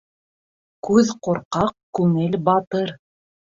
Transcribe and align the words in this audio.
Күҙ 0.89 1.11
ҡурҡаҡ, 1.27 1.71
күңел 2.01 2.41
батыр. 2.51 2.93